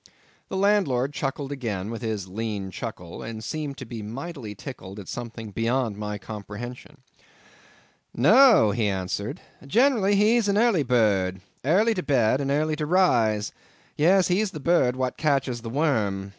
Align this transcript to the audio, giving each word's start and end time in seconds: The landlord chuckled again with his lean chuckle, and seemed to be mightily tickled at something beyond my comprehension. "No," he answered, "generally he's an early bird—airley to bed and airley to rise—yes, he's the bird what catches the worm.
The 0.49 0.57
landlord 0.57 1.13
chuckled 1.13 1.51
again 1.51 1.91
with 1.91 2.01
his 2.01 2.27
lean 2.27 2.71
chuckle, 2.71 3.21
and 3.21 3.43
seemed 3.43 3.77
to 3.77 3.85
be 3.85 4.01
mightily 4.01 4.55
tickled 4.55 4.97
at 4.99 5.07
something 5.07 5.51
beyond 5.51 5.95
my 5.95 6.17
comprehension. 6.17 7.01
"No," 8.11 8.71
he 8.71 8.87
answered, 8.87 9.41
"generally 9.63 10.15
he's 10.15 10.47
an 10.47 10.57
early 10.57 10.81
bird—airley 10.81 11.93
to 11.93 12.01
bed 12.01 12.41
and 12.41 12.49
airley 12.49 12.75
to 12.77 12.87
rise—yes, 12.87 14.27
he's 14.27 14.49
the 14.49 14.59
bird 14.59 14.95
what 14.95 15.17
catches 15.17 15.61
the 15.61 15.69
worm. 15.69 16.29